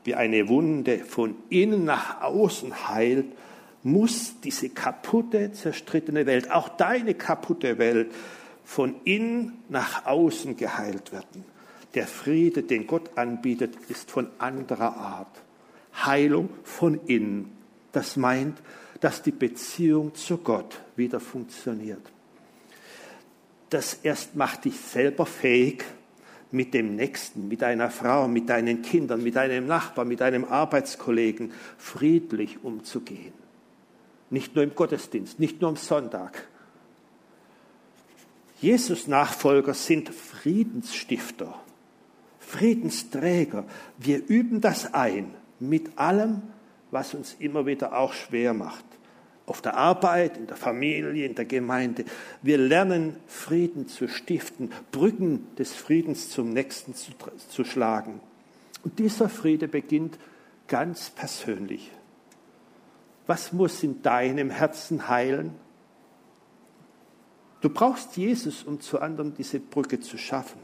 [0.04, 3.28] wie eine Wunde von innen nach außen heilt
[3.82, 8.12] muss diese kaputte, zerstrittene Welt, auch deine kaputte Welt,
[8.68, 11.45] von innen nach außen geheilt werden.
[11.93, 15.41] Der Friede, den Gott anbietet, ist von anderer Art.
[16.05, 17.55] Heilung von innen.
[17.93, 18.57] Das meint,
[18.99, 22.11] dass die Beziehung zu Gott wieder funktioniert.
[23.70, 25.86] Das erst macht dich selber fähig,
[26.51, 31.53] mit dem Nächsten, mit deiner Frau, mit deinen Kindern, mit deinem Nachbarn, mit deinem Arbeitskollegen
[31.78, 33.34] friedlich umzugehen.
[34.30, 36.47] Nicht nur im Gottesdienst, nicht nur am Sonntag.
[38.62, 41.53] Jesus-Nachfolger sind Friedensstifter,
[42.39, 43.66] Friedensträger.
[43.97, 46.41] Wir üben das ein mit allem,
[46.91, 48.86] was uns immer wieder auch schwer macht.
[49.45, 52.03] Auf der Arbeit, in der Familie, in der Gemeinde.
[52.41, 57.12] Wir lernen Frieden zu stiften, Brücken des Friedens zum Nächsten zu,
[57.49, 58.20] zu schlagen.
[58.84, 60.18] Und dieser Friede beginnt
[60.68, 61.91] ganz persönlich.
[63.26, 65.51] Was muss in deinem Herzen heilen?
[67.62, 70.60] Du brauchst Jesus, um zu anderen diese Brücke zu schaffen.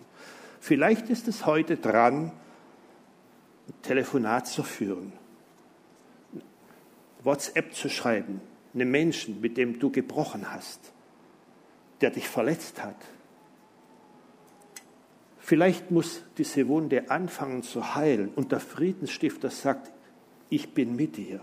[0.59, 2.31] Vielleicht ist es heute dran,
[3.67, 5.13] ein Telefonat zu führen
[7.23, 8.41] WhatsApp zu schreiben,
[8.73, 10.79] einem Menschen, mit dem du gebrochen hast,
[12.01, 12.97] der dich verletzt hat.
[15.39, 19.91] Vielleicht muss diese Wunde anfangen zu heilen und der Friedensstifter sagt,
[20.49, 21.41] ich bin mit dir.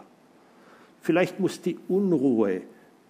[1.03, 2.63] Vielleicht muss die Unruhe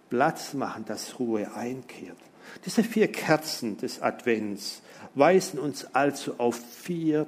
[0.09, 2.17] Platz machen, dass Ruhe einkehrt.
[2.65, 4.81] Diese vier Kerzen des Advents
[5.15, 7.27] weisen uns also auf vier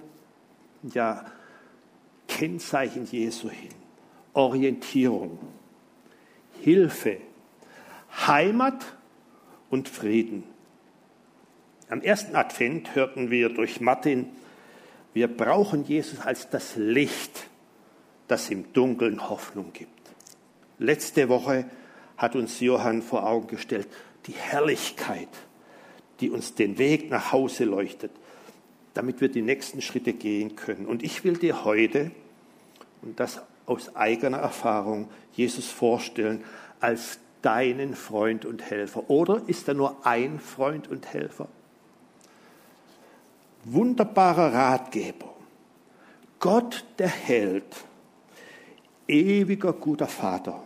[0.93, 1.25] ja,
[2.27, 3.73] Kennzeichen Jesu hin.
[4.33, 5.37] Orientierung,
[6.61, 7.17] Hilfe,
[8.25, 8.83] Heimat
[9.69, 10.43] und Frieden.
[11.89, 14.29] Am ersten Advent hörten wir durch Martin,
[15.13, 17.47] wir brauchen Jesus als das Licht,
[18.27, 19.89] das im Dunkeln Hoffnung gibt.
[20.79, 21.65] Letzte Woche
[22.17, 23.87] hat uns Johann vor Augen gestellt,
[24.27, 25.29] die Herrlichkeit,
[26.19, 28.11] die uns den Weg nach Hause leuchtet,
[28.93, 30.85] damit wir die nächsten Schritte gehen können.
[30.85, 32.11] Und ich will dir heute,
[33.01, 36.43] und das aus eigener Erfahrung Jesus vorstellen
[36.79, 39.09] als deinen Freund und Helfer?
[39.09, 41.47] Oder ist er nur ein Freund und Helfer?
[43.65, 45.33] Wunderbarer Ratgeber,
[46.39, 47.63] Gott der Held,
[49.07, 50.63] ewiger guter Vater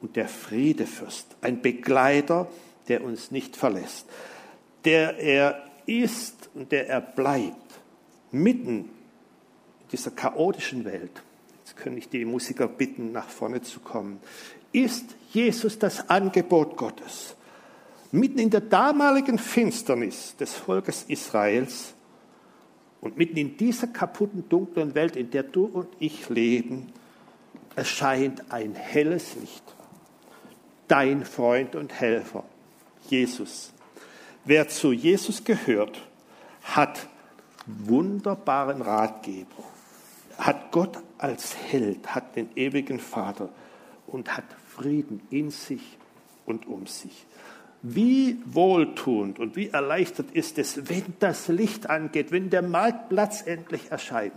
[0.00, 2.48] und der Friedefürst, ein Begleiter,
[2.88, 4.06] der uns nicht verlässt,
[4.84, 7.80] der er ist und der er bleibt,
[8.30, 8.90] mitten
[9.80, 11.22] in dieser chaotischen Welt
[11.64, 14.20] Jetzt könnte ich die Musiker bitten, nach vorne zu kommen.
[14.70, 17.36] Ist Jesus das Angebot Gottes?
[18.12, 21.94] Mitten in der damaligen Finsternis des Volkes Israels
[23.00, 26.92] und mitten in dieser kaputten, dunklen Welt, in der du und ich leben,
[27.76, 29.64] erscheint ein helles Licht.
[30.86, 32.44] Dein Freund und Helfer,
[33.08, 33.72] Jesus.
[34.44, 36.00] Wer zu Jesus gehört,
[36.62, 37.08] hat
[37.66, 39.64] wunderbaren Ratgeber
[40.38, 43.48] hat Gott als Held, hat den ewigen Vater
[44.06, 45.96] und hat Frieden in sich
[46.46, 47.26] und um sich.
[47.82, 53.90] Wie wohltuend und wie erleichtert ist es, wenn das Licht angeht, wenn der Marktplatz endlich
[53.90, 54.32] erscheint.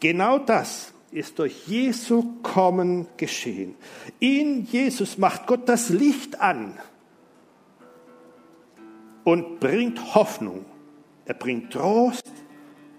[0.00, 3.74] Genau das ist durch Jesu Kommen geschehen.
[4.18, 6.78] In Jesus macht Gott das Licht an
[9.24, 10.64] und bringt Hoffnung.
[11.24, 12.32] Er bringt Trost,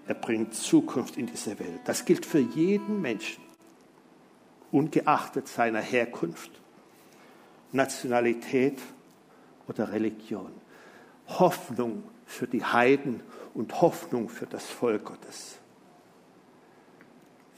[0.06, 1.80] er bringt Zukunft in diese Welt.
[1.84, 3.42] Das gilt für jeden Menschen,
[4.70, 6.50] ungeachtet seiner Herkunft,
[7.72, 8.80] Nationalität
[9.68, 10.52] oder Religion.
[11.26, 13.20] Hoffnung für die Heiden
[13.54, 15.58] und Hoffnung für das Volk Gottes.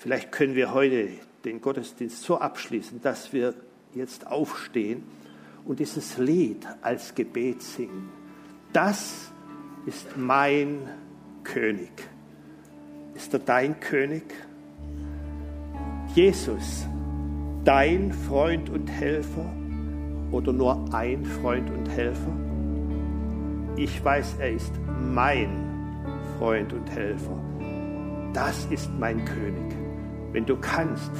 [0.06, 1.08] Vielleicht können wir heute
[1.44, 3.54] den Gottesdienst so abschließen, dass wir
[3.92, 5.02] jetzt aufstehen
[5.64, 8.08] und dieses Lied als Gebet singen.
[8.72, 9.32] Das
[9.84, 10.88] ist mein
[11.42, 11.90] König.
[13.16, 14.22] Ist er dein König?
[16.14, 16.86] Jesus,
[17.64, 19.52] dein Freund und Helfer
[20.30, 22.36] oder nur ein Freund und Helfer?
[23.74, 25.50] Ich weiß, er ist mein
[26.38, 27.42] Freund und Helfer.
[28.32, 29.85] Das ist mein König.
[30.36, 31.12] Wenn du kannst,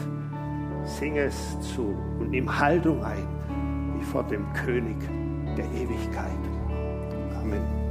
[0.84, 3.26] sing es zu und nimm Haltung ein
[3.98, 4.98] wie vor dem König
[5.56, 6.36] der Ewigkeit.
[7.40, 7.85] Amen.